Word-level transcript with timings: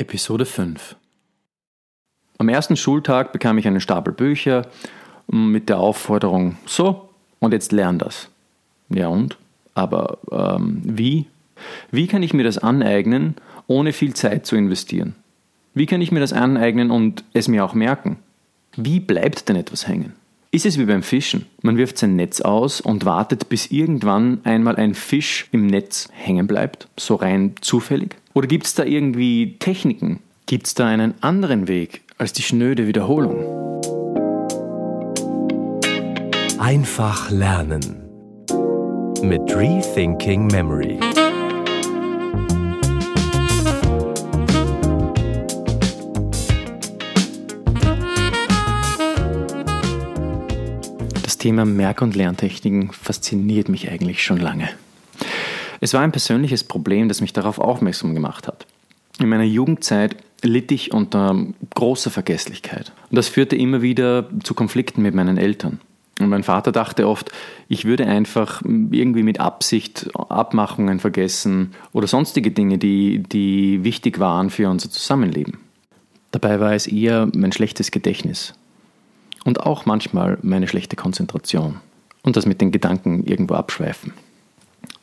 Episode 0.00 0.46
5 0.46 0.96
Am 2.38 2.48
ersten 2.48 2.74
Schultag 2.74 3.34
bekam 3.34 3.58
ich 3.58 3.66
einen 3.66 3.82
Stapel 3.82 4.14
Bücher 4.14 4.66
mit 5.30 5.68
der 5.68 5.78
Aufforderung, 5.78 6.56
so, 6.64 7.10
und 7.38 7.52
jetzt 7.52 7.70
lern 7.70 7.98
das. 7.98 8.30
Ja 8.88 9.08
und? 9.08 9.36
Aber 9.74 10.16
ähm, 10.32 10.80
wie? 10.84 11.26
Wie 11.90 12.06
kann 12.06 12.22
ich 12.22 12.32
mir 12.32 12.44
das 12.44 12.56
aneignen, 12.56 13.34
ohne 13.66 13.92
viel 13.92 14.14
Zeit 14.14 14.46
zu 14.46 14.56
investieren? 14.56 15.16
Wie 15.74 15.84
kann 15.84 16.00
ich 16.00 16.12
mir 16.12 16.20
das 16.20 16.32
aneignen 16.32 16.90
und 16.90 17.22
es 17.34 17.46
mir 17.46 17.62
auch 17.62 17.74
merken? 17.74 18.16
Wie 18.76 19.00
bleibt 19.00 19.50
denn 19.50 19.56
etwas 19.56 19.86
hängen? 19.86 20.14
Ist 20.50 20.64
es 20.64 20.78
wie 20.78 20.86
beim 20.86 21.02
Fischen? 21.02 21.44
Man 21.60 21.76
wirft 21.76 21.98
sein 21.98 22.16
Netz 22.16 22.40
aus 22.40 22.80
und 22.80 23.04
wartet, 23.04 23.50
bis 23.50 23.70
irgendwann 23.70 24.40
einmal 24.44 24.76
ein 24.76 24.94
Fisch 24.94 25.48
im 25.52 25.66
Netz 25.66 26.08
hängen 26.10 26.46
bleibt, 26.46 26.88
so 26.96 27.16
rein 27.16 27.52
zufällig? 27.60 28.16
Oder 28.32 28.46
gibt 28.46 28.66
es 28.66 28.74
da 28.74 28.84
irgendwie 28.84 29.56
Techniken? 29.58 30.20
Gibt 30.46 30.68
es 30.68 30.74
da 30.74 30.86
einen 30.86 31.14
anderen 31.20 31.66
Weg 31.66 32.02
als 32.16 32.32
die 32.32 32.42
schnöde 32.42 32.86
Wiederholung? 32.86 33.80
Einfach 36.60 37.30
lernen 37.30 38.08
mit 39.22 39.42
Rethinking 39.54 40.46
Memory. 40.46 41.00
Das 51.24 51.36
Thema 51.36 51.64
Merk- 51.64 52.02
und 52.02 52.14
Lerntechniken 52.14 52.92
fasziniert 52.92 53.68
mich 53.68 53.90
eigentlich 53.90 54.22
schon 54.22 54.38
lange. 54.38 54.68
Es 55.80 55.94
war 55.94 56.02
ein 56.02 56.12
persönliches 56.12 56.64
Problem, 56.64 57.08
das 57.08 57.20
mich 57.20 57.32
darauf 57.32 57.58
aufmerksam 57.58 58.14
gemacht 58.14 58.46
hat. 58.46 58.66
In 59.18 59.28
meiner 59.28 59.44
Jugendzeit 59.44 60.16
litt 60.42 60.70
ich 60.72 60.92
unter 60.92 61.36
großer 61.74 62.10
Vergesslichkeit. 62.10 62.92
Und 63.10 63.16
das 63.16 63.28
führte 63.28 63.56
immer 63.56 63.82
wieder 63.82 64.28
zu 64.42 64.54
Konflikten 64.54 65.02
mit 65.02 65.14
meinen 65.14 65.36
Eltern. 65.36 65.80
Und 66.18 66.28
mein 66.28 66.42
Vater 66.42 66.70
dachte 66.70 67.08
oft, 67.08 67.32
ich 67.68 67.86
würde 67.86 68.06
einfach 68.06 68.62
irgendwie 68.62 69.22
mit 69.22 69.40
Absicht 69.40 70.10
Abmachungen 70.14 71.00
vergessen 71.00 71.72
oder 71.92 72.06
sonstige 72.06 72.50
Dinge, 72.50 72.76
die, 72.76 73.22
die 73.22 73.84
wichtig 73.84 74.18
waren 74.18 74.50
für 74.50 74.68
unser 74.68 74.90
Zusammenleben. 74.90 75.58
Dabei 76.30 76.60
war 76.60 76.74
es 76.74 76.86
eher 76.86 77.28
mein 77.34 77.52
schlechtes 77.52 77.90
Gedächtnis. 77.90 78.54
Und 79.44 79.60
auch 79.60 79.86
manchmal 79.86 80.38
meine 80.42 80.68
schlechte 80.68 80.96
Konzentration. 80.96 81.76
Und 82.22 82.36
das 82.36 82.44
mit 82.44 82.60
den 82.60 82.70
Gedanken 82.70 83.24
irgendwo 83.24 83.54
abschweifen. 83.54 84.12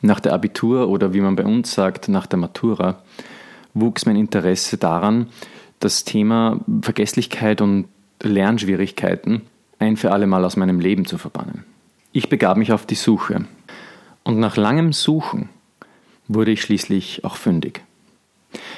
Nach 0.00 0.20
der 0.20 0.32
Abitur 0.32 0.88
oder 0.88 1.12
wie 1.12 1.20
man 1.20 1.36
bei 1.36 1.44
uns 1.44 1.72
sagt, 1.72 2.08
nach 2.08 2.26
der 2.26 2.38
Matura, 2.38 3.02
wuchs 3.74 4.06
mein 4.06 4.16
Interesse 4.16 4.78
daran, 4.78 5.28
das 5.80 6.04
Thema 6.04 6.60
Vergesslichkeit 6.82 7.60
und 7.60 7.86
Lernschwierigkeiten 8.22 9.42
ein 9.78 9.96
für 9.96 10.10
alle 10.10 10.26
Mal 10.26 10.44
aus 10.44 10.56
meinem 10.56 10.80
Leben 10.80 11.04
zu 11.04 11.18
verbannen. 11.18 11.64
Ich 12.12 12.28
begab 12.28 12.56
mich 12.56 12.72
auf 12.72 12.86
die 12.86 12.94
Suche 12.94 13.44
und 14.24 14.38
nach 14.38 14.56
langem 14.56 14.92
Suchen 14.92 15.48
wurde 16.26 16.50
ich 16.50 16.62
schließlich 16.62 17.24
auch 17.24 17.36
fündig. 17.36 17.82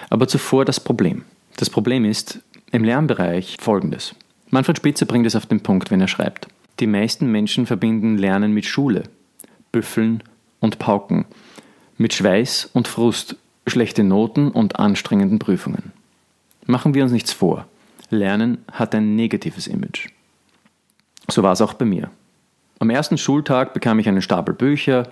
Aber 0.09 0.29
zuvor 0.29 0.65
das 0.65 0.81
Problem. 0.81 1.25
Das 1.57 1.71
Problem 1.71 2.05
ist 2.05 2.41
im 2.73 2.85
Lernbereich 2.85 3.57
folgendes. 3.61 4.15
Manfred 4.51 4.79
Spitzer 4.79 5.07
bringt 5.07 5.27
es 5.27 5.37
auf 5.37 5.47
den 5.47 5.61
Punkt, 5.61 5.91
wenn 5.91 6.01
er 6.01 6.09
schreibt. 6.09 6.49
Die 6.81 6.87
meisten 6.87 7.31
Menschen 7.31 7.67
verbinden 7.67 8.19
Lernen 8.19 8.53
mit 8.53 8.65
Schule, 8.65 9.05
Büffeln 9.73 10.23
und 10.61 10.79
Pauken, 10.79 11.25
mit 11.99 12.15
Schweiß 12.15 12.71
und 12.73 12.89
Frust, 12.89 13.37
schlechte 13.67 14.05
Noten 14.05 14.51
und 14.51 14.79
anstrengenden 14.79 15.39
Prüfungen. 15.39 15.93
Machen 16.67 16.95
wir 16.95 17.03
uns 17.03 17.13
nichts 17.13 17.33
vor. 17.33 17.67
Lernen 18.11 18.59
hat 18.73 18.95
ein 18.95 19.17
negatives 19.17 19.67
Image. 19.67 20.09
So 21.29 21.43
war 21.43 21.53
es 21.53 21.61
auch 21.61 21.75
bei 21.75 21.85
mir. 21.85 22.11
Am 22.79 22.91
ersten 22.91 23.19
Schultag 23.19 23.75
bekam 23.75 23.99
ich 23.99 24.09
einen 24.09 24.23
Stapel 24.23 24.55
Bücher 24.55 25.09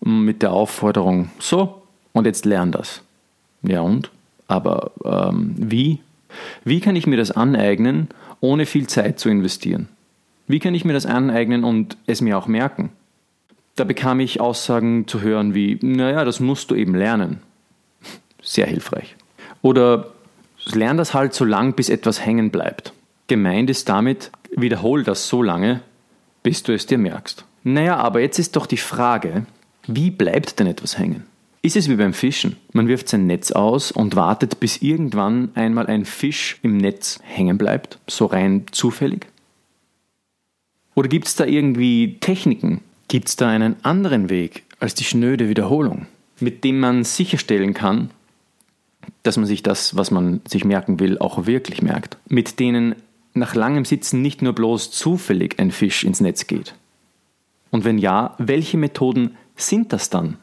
mit 0.00 0.42
der 0.42 0.52
Aufforderung, 0.52 1.30
so, 1.38 1.82
und 2.12 2.26
jetzt 2.26 2.44
lern 2.44 2.72
das. 2.72 3.02
Ja 3.62 3.80
und? 3.80 4.10
Aber 4.48 4.92
ähm, 5.04 5.54
wie? 5.56 6.00
Wie 6.64 6.80
kann 6.80 6.96
ich 6.96 7.06
mir 7.06 7.16
das 7.16 7.30
aneignen, 7.30 8.08
ohne 8.40 8.66
viel 8.66 8.86
Zeit 8.86 9.18
zu 9.18 9.28
investieren? 9.28 9.88
Wie 10.48 10.58
kann 10.58 10.74
ich 10.74 10.84
mir 10.84 10.92
das 10.92 11.06
aneignen 11.06 11.64
und 11.64 11.96
es 12.06 12.20
mir 12.20 12.36
auch 12.36 12.46
merken? 12.46 12.90
Da 13.76 13.84
bekam 13.84 14.20
ich 14.20 14.40
Aussagen 14.40 15.06
zu 15.08 15.20
hören 15.22 15.54
wie, 15.54 15.78
naja, 15.80 16.24
das 16.24 16.40
musst 16.40 16.70
du 16.70 16.74
eben 16.74 16.94
lernen. 16.94 17.40
Sehr 18.42 18.66
hilfreich. 18.66 19.16
Oder 19.62 20.12
lern 20.72 20.96
das 20.96 21.14
halt 21.14 21.32
so 21.34 21.44
lang, 21.44 21.74
bis 21.74 21.88
etwas 21.88 22.24
hängen 22.24 22.50
bleibt. 22.50 22.92
Gemeint 23.28 23.70
ist 23.70 23.88
damit, 23.88 24.30
wiederhol 24.54 25.04
das 25.04 25.28
so 25.28 25.42
lange, 25.42 25.80
bis 26.42 26.62
du 26.62 26.74
es 26.74 26.86
dir 26.86 26.98
merkst. 26.98 27.44
Naja, 27.64 27.96
aber 27.96 28.20
jetzt 28.20 28.38
ist 28.38 28.56
doch 28.56 28.66
die 28.66 28.76
Frage, 28.76 29.46
wie 29.86 30.10
bleibt 30.10 30.58
denn 30.58 30.66
etwas 30.66 30.98
hängen? 30.98 31.24
Ist 31.62 31.76
es 31.76 31.88
wie 31.88 31.94
beim 31.94 32.12
Fischen? 32.12 32.56
Man 32.72 32.88
wirft 32.88 33.08
sein 33.08 33.26
Netz 33.26 33.52
aus 33.52 33.92
und 33.92 34.16
wartet, 34.16 34.58
bis 34.58 34.82
irgendwann 34.82 35.50
einmal 35.54 35.86
ein 35.86 36.04
Fisch 36.04 36.58
im 36.62 36.76
Netz 36.76 37.20
hängen 37.22 37.56
bleibt, 37.56 38.00
so 38.08 38.26
rein 38.26 38.66
zufällig? 38.72 39.26
Oder 40.96 41.08
gibt 41.08 41.28
es 41.28 41.36
da 41.36 41.44
irgendwie 41.44 42.18
Techniken, 42.18 42.80
Gibt 43.12 43.28
es 43.28 43.36
da 43.36 43.50
einen 43.50 43.76
anderen 43.82 44.30
Weg 44.30 44.62
als 44.80 44.94
die 44.94 45.04
schnöde 45.04 45.50
Wiederholung, 45.50 46.06
mit 46.40 46.64
dem 46.64 46.80
man 46.80 47.04
sicherstellen 47.04 47.74
kann, 47.74 48.10
dass 49.22 49.36
man 49.36 49.44
sich 49.44 49.62
das, 49.62 49.94
was 49.94 50.10
man 50.10 50.40
sich 50.48 50.64
merken 50.64 50.98
will, 50.98 51.18
auch 51.18 51.44
wirklich 51.44 51.82
merkt? 51.82 52.16
Mit 52.26 52.58
denen 52.58 52.94
nach 53.34 53.54
langem 53.54 53.84
Sitzen 53.84 54.22
nicht 54.22 54.40
nur 54.40 54.54
bloß 54.54 54.92
zufällig 54.92 55.58
ein 55.58 55.72
Fisch 55.72 56.04
ins 56.04 56.22
Netz 56.22 56.46
geht? 56.46 56.74
Und 57.70 57.84
wenn 57.84 57.98
ja, 57.98 58.34
welche 58.38 58.78
Methoden 58.78 59.36
sind 59.56 59.92
das 59.92 60.08
dann? 60.08 60.38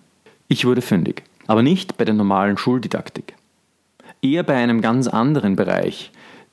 Ich 0.48 0.66
wurde 0.66 0.84
fündig, 0.84 1.24
aber 1.48 1.64
nicht 1.64 1.98
bei 1.98 2.06
der 2.06 2.14
normalen 2.14 2.60
Schuldidaktik. 2.60 3.34
Eher 4.22 4.44
bei 4.44 4.54
einem 4.54 4.82
ganz 4.82 5.08
anderen 5.08 5.56
Bereich, 5.56 6.12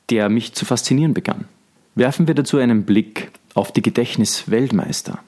der 0.08 0.30
mich 0.30 0.54
zu 0.54 0.64
faszinieren 0.64 1.12
begann. 1.12 1.44
Werfen 1.94 2.26
wir 2.26 2.34
dazu 2.34 2.56
einen 2.56 2.84
Blick 2.84 3.32
auf 3.52 3.70
die 3.70 3.82
Gedächtnisweltmeister. 3.82 5.18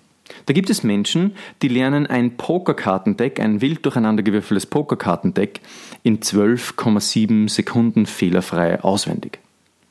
Da 0.48 0.54
gibt 0.54 0.70
es 0.70 0.82
Menschen, 0.82 1.32
die 1.60 1.68
lernen 1.68 2.06
ein 2.06 2.38
Pokerkartendeck, 2.38 3.38
ein 3.38 3.60
wild 3.60 3.84
durcheinandergewürfeltes 3.84 4.64
Pokerkartendeck 4.64 5.60
in 6.02 6.20
12,7 6.20 7.50
Sekunden 7.50 8.06
fehlerfrei 8.06 8.82
auswendig. 8.82 9.40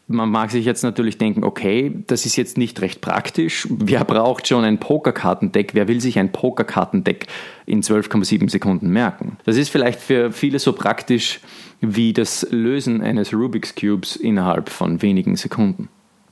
Man 0.08 0.32
mag 0.32 0.50
sich 0.50 0.66
jetzt 0.66 0.82
natürlich 0.82 1.20
denken, 1.20 1.44
okay, 1.44 2.04
das 2.08 2.26
ist 2.26 2.38
jetzt 2.38 2.58
nicht 2.58 2.82
recht 2.82 3.02
praktisch. 3.02 3.68
Wer 3.70 4.04
braucht 4.04 4.48
schon 4.48 4.64
ein 4.64 4.80
Pokerkartendeck? 4.80 5.76
Wer 5.76 5.88
will 5.88 6.02
sich 6.02 6.18
ein 6.18 6.32
Pokerkartendeck 6.32 7.28
in 7.68 7.84
12,7 7.84 8.50
Sekunden 8.50 8.90
merken? 8.90 9.38
Das 9.46 9.58
ist 9.58 9.70
vielleicht 9.70 10.00
für 10.00 10.32
viele 10.32 10.58
so 10.58 10.74
praktisch 10.74 11.40
wie 11.82 12.14
das 12.14 12.48
Lösen 12.50 13.04
eines 13.04 13.32
Rubik's 13.32 13.76
Cubes 13.76 14.16
innerhalb 14.16 14.70
von 14.70 15.04
wenigen 15.04 15.36
Sekunden. 15.36 15.90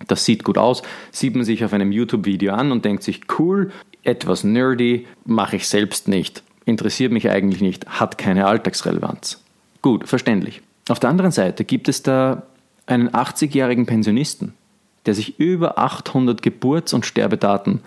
Das 0.08 0.26
sieht 0.26 0.44
gut 0.44 0.58
aus, 0.58 0.82
sieht 1.12 1.36
man 1.36 1.46
sich 1.46 1.64
auf 1.64 1.74
einem 1.74 1.92
YouTube-Video 1.92 2.54
an 2.54 2.72
und 2.72 2.86
denkt 2.86 3.04
sich, 3.04 3.22
cool, 3.40 3.72
etwas 4.06 4.44
nerdy, 4.44 5.08
mache 5.26 5.58
ich 5.58 5.68
selbst 5.68 6.08
nicht, 6.08 6.44
interessiert 6.66 7.12
mich 7.12 7.30
eigentlich 7.30 7.62
nicht, 7.62 7.88
hat 7.88 8.18
keine 8.18 8.48
Alltagsrelevanz. 8.48 9.42
Gut, 9.82 10.08
verständlich. 10.08 10.62
Auf 10.90 11.00
der 11.00 11.10
anderen 11.10 11.32
Seite 11.32 11.64
gibt 11.64 11.90
es 11.90 12.04
da 12.04 12.44
einen 12.86 13.10
80-jährigen 13.10 13.86
Pensionisten, 13.86 14.54
der 15.06 15.14
sich 15.14 15.40
über 15.40 15.78
800 15.78 16.42
Geburts- 16.42 16.94
und 16.94 17.06
Sterbedaten 17.06 17.82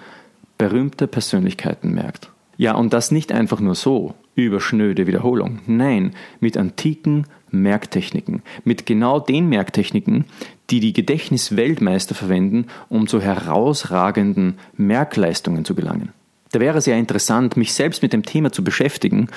berühmter 0.56 1.06
Persönlichkeiten 1.06 1.94
merkt. 1.94 2.30
Ja, 2.56 2.74
und 2.74 2.92
das 2.92 3.12
nicht 3.12 3.30
einfach 3.30 3.60
nur 3.60 3.76
so, 3.76 4.14
über 4.34 4.60
schnöde 4.60 5.06
Wiederholung. 5.06 5.60
Nein, 5.66 6.14
mit 6.40 6.56
antiken 6.56 7.26
Merktechniken. 7.50 8.42
Mit 8.64 8.84
genau 8.84 9.20
den 9.20 9.48
Merktechniken, 9.48 10.24
die 10.70 10.80
die 10.80 10.92
Gedächtnisweltmeister 10.92 12.14
verwenden, 12.14 12.66
um 12.88 13.06
zu 13.06 13.20
herausragenden 13.20 14.58
Merkleistungen 14.76 15.64
zu 15.64 15.74
gelangen. 15.74 16.12
Da 16.52 16.60
wäre 16.60 16.78
es 16.78 16.86
ja 16.86 16.96
interessant, 16.96 17.56
mich 17.56 17.74
selbst 17.74 18.02
mit 18.02 18.12
dem 18.12 18.22
Thema 18.22 18.52
zu 18.52 18.64
beschäftigen 18.64 19.28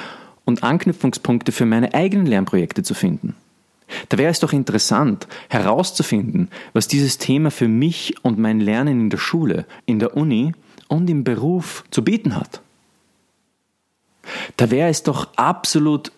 und 0.46 0.64
Anknüpfungspunkte 0.64 1.52
für 1.52 1.66
meine 1.66 1.94
eigenen 1.94 2.26
Lernprojekte 2.26 2.84
zu 2.84 2.94
finden. 2.94 3.36
Da 4.10 4.18
wäre 4.18 4.32
es 4.32 4.40
doch 4.40 4.54
interessant, 4.54 5.28
herauszufinden, 5.50 6.50
was 6.74 6.88
dieses 6.88 7.18
Thema 7.18 7.52
für 7.52 7.68
mich 7.68 8.16
und 8.24 8.40
mein 8.40 8.60
Lernen 8.60 9.02
in 9.02 9.10
der 9.10 9.18
Schule, 9.18 9.66
in 9.86 10.00
der 10.00 10.16
Uni 10.16 10.54
und 10.88 11.10
im 11.10 11.24
Beruf 11.24 11.84
zu 11.92 12.04
bieten 12.04 12.36
hat. 12.36 12.62
Da 14.58 14.72
wäre 14.72 14.90
es 14.90 15.04
doch 15.04 15.30
absolut 15.36 16.12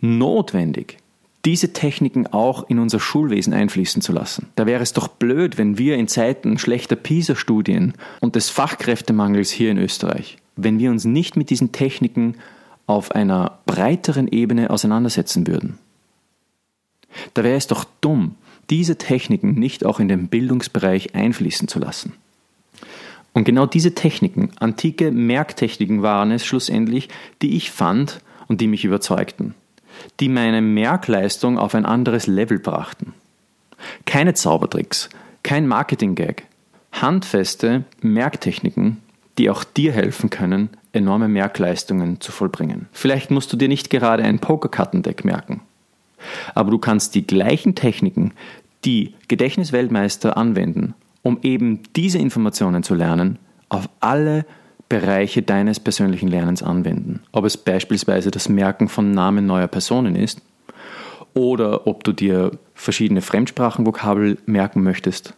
notwendig, 0.00 0.98
diese 1.46 1.72
Techniken 1.72 2.26
auch 2.26 2.68
in 2.68 2.80
unser 2.80 2.98
Schulwesen 2.98 3.54
einfließen 3.54 4.02
zu 4.02 4.12
lassen. 4.12 4.48
Da 4.56 4.66
wäre 4.66 4.82
es 4.82 4.92
doch 4.92 5.06
blöd, 5.06 5.56
wenn 5.58 5.78
wir 5.78 5.96
in 5.96 6.08
Zeiten 6.08 6.58
schlechter 6.58 6.96
PISA-Studien 6.96 7.94
und 8.20 8.34
des 8.34 8.50
Fachkräftemangels 8.50 9.52
hier 9.52 9.70
in 9.70 9.78
Österreich, 9.78 10.38
wenn 10.56 10.80
wir 10.80 10.90
uns 10.90 11.04
nicht 11.04 11.36
mit 11.36 11.48
diesen 11.50 11.70
Techniken 11.70 12.34
auf 12.88 13.12
einer 13.12 13.60
breiteren 13.64 14.26
Ebene 14.26 14.70
auseinandersetzen 14.70 15.46
würden. 15.46 15.78
Da 17.34 17.44
wäre 17.44 17.56
es 17.56 17.68
doch 17.68 17.84
dumm, 18.00 18.34
diese 18.68 18.96
Techniken 18.96 19.54
nicht 19.54 19.86
auch 19.86 20.00
in 20.00 20.08
den 20.08 20.26
Bildungsbereich 20.26 21.14
einfließen 21.14 21.68
zu 21.68 21.78
lassen. 21.78 22.14
Und 23.34 23.44
genau 23.44 23.66
diese 23.66 23.94
Techniken, 23.94 24.50
antike 24.58 25.12
Merktechniken 25.12 26.02
waren 26.02 26.32
es 26.32 26.44
schlussendlich, 26.44 27.08
die 27.40 27.56
ich 27.56 27.70
fand 27.70 28.20
und 28.48 28.60
die 28.60 28.66
mich 28.66 28.84
überzeugten, 28.84 29.54
die 30.20 30.28
meine 30.28 30.60
Merkleistung 30.60 31.58
auf 31.58 31.74
ein 31.74 31.86
anderes 31.86 32.26
Level 32.26 32.58
brachten. 32.58 33.14
Keine 34.04 34.34
Zaubertricks, 34.34 35.08
kein 35.42 35.66
Marketing-Gag, 35.66 36.44
handfeste 36.92 37.84
Merktechniken, 38.00 38.98
die 39.38 39.50
auch 39.50 39.64
dir 39.64 39.92
helfen 39.92 40.30
können, 40.30 40.70
enorme 40.92 41.28
Merkleistungen 41.28 42.20
zu 42.20 42.32
vollbringen. 42.32 42.86
Vielleicht 42.92 43.30
musst 43.30 43.52
du 43.52 43.56
dir 43.56 43.68
nicht 43.68 43.90
gerade 43.90 44.22
ein 44.22 44.38
Pokerkartendeck 44.38 45.24
merken, 45.24 45.60
aber 46.54 46.70
du 46.70 46.78
kannst 46.78 47.14
die 47.14 47.26
gleichen 47.26 47.74
Techniken, 47.74 48.32
die 48.84 49.14
Gedächtnisweltmeister 49.28 50.36
anwenden, 50.36 50.94
um 51.22 51.38
eben 51.42 51.82
diese 51.94 52.18
Informationen 52.18 52.82
zu 52.82 52.94
lernen, 52.94 53.38
auf 53.68 53.88
alle 54.00 54.46
Bereiche 54.88 55.42
deines 55.42 55.80
persönlichen 55.80 56.28
Lernens 56.28 56.62
anwenden. 56.62 57.20
Ob 57.32 57.44
es 57.44 57.56
beispielsweise 57.56 58.30
das 58.30 58.48
Merken 58.48 58.88
von 58.88 59.12
Namen 59.12 59.46
neuer 59.46 59.66
Personen 59.66 60.14
ist 60.14 60.40
oder 61.34 61.86
ob 61.86 62.04
du 62.04 62.12
dir 62.12 62.52
verschiedene 62.74 63.20
Fremdsprachenvokabel 63.20 64.38
merken 64.46 64.82
möchtest, 64.82 65.34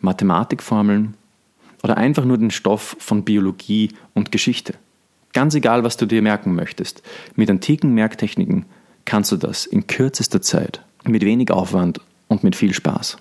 Mathematikformeln 0.00 1.14
oder 1.82 1.98
einfach 1.98 2.24
nur 2.24 2.38
den 2.38 2.50
Stoff 2.50 2.96
von 2.98 3.24
Biologie 3.24 3.90
und 4.14 4.32
Geschichte. 4.32 4.74
Ganz 5.32 5.54
egal, 5.54 5.84
was 5.84 5.96
du 5.96 6.06
dir 6.06 6.22
merken 6.22 6.54
möchtest, 6.54 7.02
mit 7.36 7.50
antiken 7.50 7.94
Merktechniken 7.94 8.64
kannst 9.04 9.30
du 9.30 9.36
das 9.36 9.66
in 9.66 9.86
kürzester 9.86 10.40
Zeit, 10.40 10.82
mit 11.04 11.24
wenig 11.24 11.50
Aufwand 11.50 12.00
und 12.28 12.44
mit 12.44 12.56
viel 12.56 12.74
Spaß. 12.74 13.18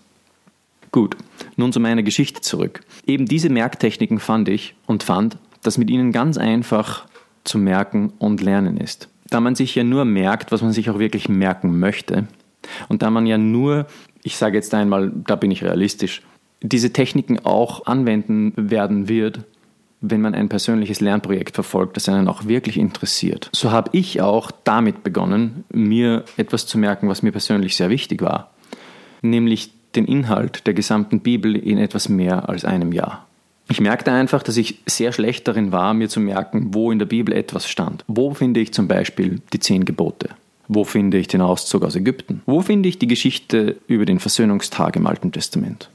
Gut, 0.92 1.16
nun 1.56 1.72
zu 1.72 1.80
meiner 1.80 2.02
Geschichte 2.02 2.42
zurück. 2.42 2.82
Eben 3.06 3.26
diese 3.28 3.50
Merktechniken 3.50 4.20
fand 4.20 4.50
ich 4.50 4.74
und 4.88 5.04
fand, 5.04 5.38
dass 5.64 5.78
mit 5.78 5.90
ihnen 5.90 6.12
ganz 6.12 6.38
einfach 6.38 7.06
zu 7.44 7.58
merken 7.58 8.14
und 8.20 8.42
lernen 8.42 8.78
ist. 8.78 9.10
Da 9.30 9.40
man 9.40 9.56
sich 9.56 9.76
ja 9.76 9.84
nur 9.84 10.06
merkt, 10.06 10.52
was 10.52 10.62
man 10.62 10.72
sich 10.72 10.90
auch 10.90 11.00
wirklich 11.00 11.30
merken 11.30 11.80
möchte, 11.80 12.28
und 12.88 13.02
da 13.02 13.10
man 13.10 13.26
ja 13.26 13.38
nur, 13.38 13.88
ich 14.24 14.38
sage 14.38 14.58
jetzt 14.58 14.74
einmal, 14.74 15.12
da 15.28 15.36
bin 15.36 15.52
ich 15.52 15.64
realistisch, 15.64 16.22
diese 16.62 16.92
Techniken 16.92 17.40
auch 17.40 17.86
anwenden 17.86 18.54
werden 18.56 19.08
wird, 19.08 19.46
wenn 20.02 20.22
man 20.22 20.34
ein 20.34 20.50
persönliches 20.50 21.02
Lernprojekt 21.02 21.56
verfolgt, 21.56 21.98
das 21.98 22.08
einen 22.08 22.28
auch 22.28 22.46
wirklich 22.46 22.78
interessiert. 22.78 23.50
So 23.54 23.72
habe 23.72 23.90
ich 23.94 24.22
auch 24.22 24.52
damit 24.64 25.04
begonnen, 25.04 25.66
mir 25.72 26.24
etwas 26.38 26.68
zu 26.68 26.78
merken, 26.78 27.10
was 27.10 27.22
mir 27.22 27.32
persönlich 27.32 27.76
sehr 27.76 27.90
wichtig 27.90 28.22
war, 28.22 28.52
nämlich 29.22 29.74
den 29.96 30.06
Inhalt 30.06 30.68
der 30.68 30.74
gesamten 30.74 31.20
Bibel 31.22 31.56
in 31.56 31.78
etwas 31.78 32.08
mehr 32.08 32.48
als 32.48 32.64
einem 32.64 32.94
Jahr. 32.94 33.28
Ich 33.72 33.80
merkte 33.80 34.12
einfach, 34.12 34.42
dass 34.42 34.58
ich 34.58 34.80
sehr 34.88 35.12
schlecht 35.12 35.48
darin 35.48 35.72
war, 35.72 35.94
mir 35.94 36.10
zu 36.10 36.20
merken, 36.20 36.74
wo 36.74 36.92
in 36.92 36.98
der 36.98 37.06
Bibel 37.06 37.36
etwas 37.36 37.70
stand. 37.70 38.04
Wo 38.08 38.34
finde 38.34 38.60
ich 38.60 38.74
zum 38.74 38.88
Beispiel 38.88 39.42
die 39.54 39.60
zehn 39.60 39.86
Gebote? 39.86 40.30
Wo 40.68 40.84
finde 40.84 41.18
ich 41.18 41.28
den 41.28 41.42
Auszug 41.42 41.84
aus 41.84 41.96
Ägypten? 41.96 42.42
Wo 42.48 42.62
finde 42.62 42.90
ich 42.90 42.98
die 42.98 43.08
Geschichte 43.08 43.78
über 43.88 44.06
den 44.06 44.20
Versöhnungstag 44.20 44.96
im 44.96 45.06
Alten 45.06 45.32
Testament? 45.32 45.90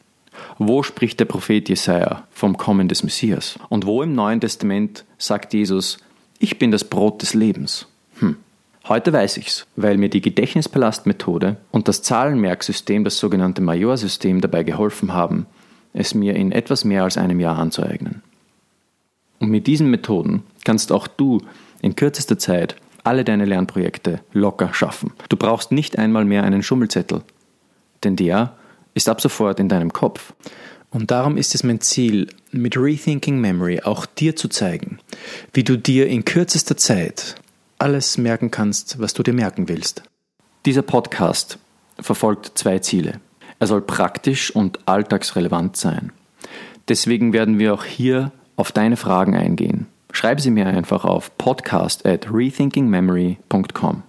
Wo 0.59 0.85
spricht 0.85 1.19
der 1.19 1.25
Prophet 1.25 1.69
Jesaja 1.69 2.27
vom 2.31 2.57
Kommen 2.57 2.87
des 2.87 3.03
Messias? 3.03 3.59
Und 3.69 3.87
wo 3.87 4.03
im 4.03 4.15
Neuen 4.15 4.41
Testament 4.41 5.05
sagt 5.19 5.53
Jesus, 5.53 5.99
ich 6.39 6.59
bin 6.59 6.71
das 6.71 6.85
Brot 6.85 7.23
des 7.23 7.35
Lebens? 7.35 7.89
Hm. 8.21 8.37
Heute 8.87 9.13
weiß 9.13 9.39
ich's, 9.39 9.67
weil 9.77 9.97
mir 9.97 10.11
die 10.11 10.21
Gedächtnispalastmethode 10.21 11.57
und 11.71 11.89
das 11.89 12.03
Zahlenmerksystem, 12.03 13.03
das 13.03 13.19
sogenannte 13.19 13.63
Majorsystem, 13.63 14.41
dabei 14.41 14.63
geholfen 14.63 15.13
haben, 15.13 15.47
es 15.95 16.15
mir 16.15 16.37
in 16.37 16.53
etwas 16.53 16.85
mehr 16.85 17.05
als 17.05 17.17
einem 17.17 17.41
Jahr 17.41 17.59
anzueignen. 17.59 18.23
Und 19.39 19.49
mit 19.49 19.67
diesen 19.67 19.91
Methoden 19.91 20.43
kannst 20.65 20.93
auch 20.93 21.07
du 21.07 21.41
in 21.81 21.97
kürzester 21.97 22.39
Zeit 22.39 22.77
alle 23.05 23.25
deine 23.25 23.45
Lernprojekte 23.45 24.21
locker 24.33 24.75
schaffen. 24.75 25.13
Du 25.29 25.37
brauchst 25.37 25.73
nicht 25.73 25.99
einmal 25.99 26.25
mehr 26.25 26.43
einen 26.43 26.63
Schummelzettel, 26.63 27.23
denn 28.03 28.17
der 28.17 28.57
ist 28.95 29.09
ab 29.09 29.21
sofort 29.21 29.61
in 29.61 29.69
deinem 29.69 29.93
Kopf. 29.93 30.35
Und 30.91 31.11
darum 31.11 31.37
ist 31.37 31.55
es 31.55 31.65
mein 31.65 31.81
Ziel, 31.81 32.29
mit 32.53 32.77
Rethinking 32.77 33.41
Memory 33.41 33.81
auch 33.83 34.07
dir 34.07 34.37
zu 34.37 34.49
zeigen, 34.49 34.99
wie 35.53 35.65
du 35.65 35.77
dir 35.77 36.07
in 36.07 36.25
kürzester 36.25 36.77
Zeit 36.77 37.35
alles 37.79 38.17
merken 38.17 38.51
kannst, 38.51 39.01
was 39.01 39.13
du 39.13 39.23
dir 39.23 39.35
merken 39.35 39.69
willst. 39.69 40.03
Dieser 40.65 40.83
Podcast 40.83 41.59
verfolgt 42.01 42.53
zwei 42.55 42.79
Ziele. 42.79 43.21
Er 43.59 43.67
soll 43.67 43.81
praktisch 43.81 44.55
und 44.55 44.81
alltagsrelevant 44.87 45.77
sein. 45.77 46.13
Deswegen 46.89 47.33
werden 47.33 47.59
wir 47.59 47.75
auch 47.75 47.85
hier 47.85 48.33
auf 48.57 48.73
deine 48.73 48.97
Fragen 48.97 49.35
eingehen. 49.37 49.87
Schreib 50.13 50.41
sie 50.41 50.51
mir 50.51 50.67
einfach 50.67 51.05
auf 51.05 51.37
podcast 51.39 52.07
at 52.07 52.33
rethinkingmemory.com. 52.33 54.03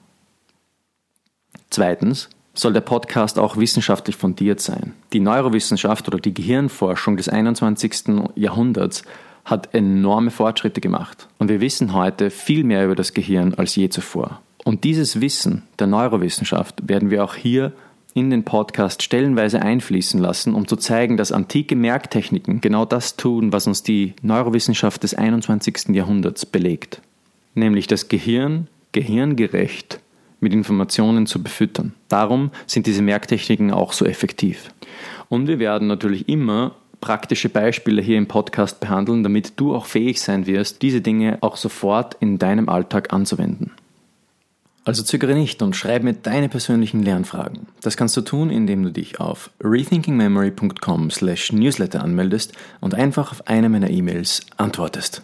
Zweitens, 1.69 2.29
soll 2.53 2.73
der 2.73 2.81
Podcast 2.81 3.37
auch 3.37 3.57
wissenschaftlich 3.57 4.15
fundiert 4.15 4.61
sein. 4.61 4.93
Die 5.13 5.19
Neurowissenschaft 5.19 6.07
oder 6.07 6.19
die 6.19 6.33
Gehirnforschung 6.33 7.17
des 7.17 7.27
21. 7.29 8.23
Jahrhunderts 8.35 9.03
hat 9.43 9.73
enorme 9.73 10.31
Fortschritte 10.31 10.81
gemacht. 10.81 11.27
Und 11.37 11.49
wir 11.49 11.61
wissen 11.61 11.93
heute 11.93 12.29
viel 12.29 12.63
mehr 12.63 12.85
über 12.85 12.95
das 12.95 13.13
Gehirn 13.13 13.53
als 13.53 13.75
je 13.75 13.89
zuvor. 13.89 14.41
Und 14.63 14.83
dieses 14.83 15.21
Wissen 15.21 15.63
der 15.79 15.87
Neurowissenschaft 15.87 16.87
werden 16.87 17.11
wir 17.11 17.23
auch 17.23 17.35
hier 17.35 17.71
in 18.15 18.29
den 18.29 18.45
Podcast 18.45 19.03
stellenweise 19.03 19.61
einfließen 19.61 20.21
lassen, 20.21 20.55
um 20.55 20.67
zu 20.69 20.77
zeigen, 20.77 21.17
dass 21.17 21.33
antike 21.33 21.75
Merktechniken 21.75 22.61
genau 22.61 22.85
das 22.85 23.17
tun, 23.17 23.51
was 23.51 23.67
uns 23.67 23.83
die 23.83 24.13
Neurowissenschaft 24.21 25.03
des 25.03 25.13
21. 25.13 25.89
Jahrhunderts 25.89 26.45
belegt. 26.45 27.01
Nämlich 27.55 27.87
das 27.87 28.07
Gehirn 28.07 28.67
gehirngerecht 28.93 29.99
mit 30.39 30.53
Informationen 30.53 31.27
zu 31.27 31.43
befüttern. 31.43 31.93
Darum 32.07 32.51
sind 32.67 32.87
diese 32.87 33.01
Merktechniken 33.01 33.71
auch 33.71 33.91
so 33.91 34.05
effektiv. 34.05 34.69
Und 35.27 35.47
wir 35.47 35.59
werden 35.59 35.89
natürlich 35.89 36.29
immer 36.29 36.75
praktische 37.01 37.49
Beispiele 37.49 38.01
hier 38.01 38.17
im 38.17 38.27
Podcast 38.27 38.79
behandeln, 38.79 39.23
damit 39.23 39.59
du 39.59 39.75
auch 39.75 39.87
fähig 39.87 40.21
sein 40.21 40.47
wirst, 40.47 40.81
diese 40.81 41.01
Dinge 41.01 41.37
auch 41.41 41.57
sofort 41.57 42.15
in 42.21 42.39
deinem 42.39 42.69
Alltag 42.69 43.11
anzuwenden. 43.11 43.71
Also 44.85 45.03
zögere 45.03 45.33
nicht 45.33 45.61
und 45.63 45.75
schreib 45.75 46.03
mir 46.03 46.13
deine 46.13 46.47
persönlichen 46.47 47.01
Lernfragen. 47.01 47.65
Das 47.81 47.97
kannst 47.97 48.15
du 48.15 48.21
tun, 48.21 48.51
indem 48.51 48.83
du 48.83 48.91
dich 48.91 49.19
auf 49.19 49.49
rethinkingmemory.com/newsletter 49.63 52.03
anmeldest 52.03 52.53
und 52.81 52.93
einfach 52.93 53.31
auf 53.31 53.47
eine 53.47 53.69
meiner 53.69 53.89
E-Mails 53.89 54.41
antwortest. 54.57 55.23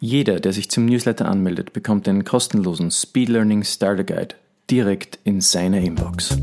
Jeder, 0.00 0.40
der 0.40 0.52
sich 0.52 0.68
zum 0.68 0.86
Newsletter 0.86 1.26
anmeldet, 1.26 1.72
bekommt 1.72 2.08
einen 2.08 2.24
kostenlosen 2.24 2.90
Speed 2.90 3.28
Learning 3.28 3.62
Starter 3.62 4.02
Guide 4.02 4.34
direkt 4.68 5.20
in 5.24 5.40
seiner 5.40 5.78
Inbox. 5.78 6.36